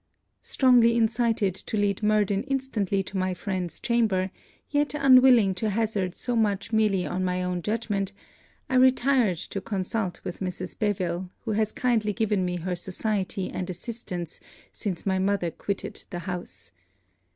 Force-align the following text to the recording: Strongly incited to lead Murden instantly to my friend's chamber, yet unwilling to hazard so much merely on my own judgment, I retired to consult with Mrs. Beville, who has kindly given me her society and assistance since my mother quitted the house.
Strongly 0.41 0.95
incited 0.97 1.53
to 1.53 1.77
lead 1.77 2.01
Murden 2.01 2.41
instantly 2.45 3.03
to 3.03 3.17
my 3.17 3.35
friend's 3.35 3.79
chamber, 3.79 4.31
yet 4.71 4.95
unwilling 4.95 5.53
to 5.53 5.69
hazard 5.69 6.15
so 6.15 6.35
much 6.35 6.73
merely 6.73 7.05
on 7.05 7.23
my 7.23 7.43
own 7.43 7.61
judgment, 7.61 8.11
I 8.67 8.77
retired 8.77 9.37
to 9.37 9.61
consult 9.61 10.19
with 10.23 10.39
Mrs. 10.39 10.79
Beville, 10.79 11.29
who 11.41 11.51
has 11.51 11.71
kindly 11.71 12.13
given 12.13 12.43
me 12.43 12.55
her 12.55 12.75
society 12.75 13.51
and 13.51 13.69
assistance 13.69 14.39
since 14.71 15.05
my 15.05 15.19
mother 15.19 15.51
quitted 15.51 16.05
the 16.09 16.17
house. 16.25 16.71